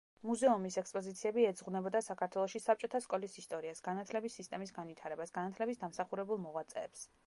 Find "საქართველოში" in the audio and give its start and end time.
2.07-2.63